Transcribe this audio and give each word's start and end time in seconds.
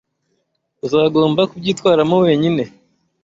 Uzagomba 0.85 1.41
kubyitwaramo 1.51 2.15
wenyine. 2.25 2.63